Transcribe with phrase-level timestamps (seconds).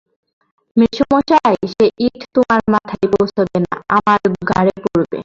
[0.77, 5.17] মেসোমশায়, সে ইঁট তোমার মাথায় পৌঁছবে না, আমার ঘাড়েপড়বে।